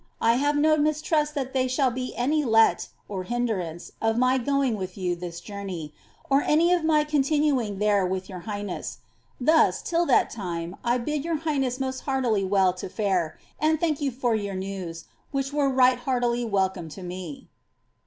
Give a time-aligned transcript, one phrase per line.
[0.19, 5.15] I have no mistrust that they shall be any let (hindntutt*^::' my goin*; with you
[5.15, 5.93] this journey,
[6.27, 8.97] or any of my continuing tliere with yr ur li.;:i iie.<*i.
[9.39, 14.01] Thus, till that time, I bid your hi^hnoss most heartily well to fare, anJ thank
[14.01, 17.47] you for your news, which were right heartily welcome to me.